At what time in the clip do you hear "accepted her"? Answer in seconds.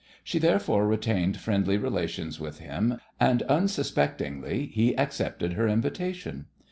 4.97-5.67